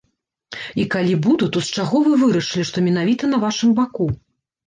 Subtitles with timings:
[0.83, 4.09] І калі буду, то з чаго вы вырашылі, што менавіта на вашым баку?